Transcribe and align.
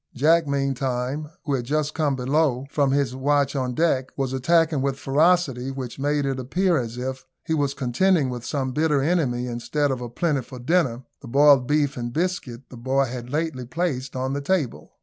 Jack 0.15 0.47
meantime, 0.47 1.29
who 1.45 1.53
had 1.53 1.63
just 1.63 1.93
come 1.93 2.15
below 2.15 2.65
from 2.71 2.89
his 2.89 3.15
watch 3.15 3.55
on 3.55 3.75
deck, 3.75 4.09
was 4.17 4.33
attacking, 4.33 4.81
with 4.81 4.95
a 4.95 4.97
ferocity 4.97 5.69
which 5.69 5.99
made 5.99 6.25
it 6.25 6.39
appear 6.39 6.75
as 6.79 6.97
if 6.97 7.23
he 7.45 7.53
was 7.53 7.75
contending 7.75 8.31
with 8.31 8.43
some 8.43 8.71
bitter 8.71 9.03
enemy, 9.03 9.45
instead 9.45 9.91
of 9.91 10.01
a 10.01 10.09
plentiful 10.09 10.57
dinner, 10.57 11.03
the 11.21 11.27
boiled 11.27 11.67
beef 11.67 11.97
and 11.97 12.13
biscuit 12.13 12.61
the 12.71 12.77
boy 12.77 13.05
had 13.05 13.29
lately 13.29 13.63
placed 13.63 14.15
on 14.15 14.33
the 14.33 14.41
table. 14.41 14.89